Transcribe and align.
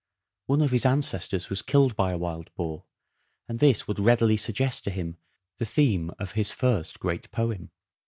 One 0.47 0.63
of 0.63 0.71
his 0.71 0.83
ancestors 0.83 1.51
was 1.51 1.61
killed 1.61 1.95
by 1.95 2.11
a 2.11 2.17
wild 2.17 2.49
boar, 2.55 2.85
and 3.47 3.59
this 3.59 3.87
would 3.87 3.99
readily 3.99 4.35
suggest 4.35 4.83
to 4.85 4.89
him 4.89 5.17
the 5.59 5.65
theme 5.67 6.09
of 6.17 6.31
his 6.31 6.51
first 6.51 6.99
great 6.99 7.29
poem. 7.29 7.69